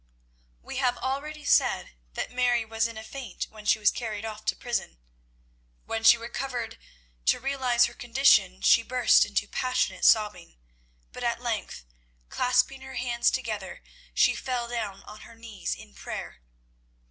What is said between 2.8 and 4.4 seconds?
in a faint when she was carried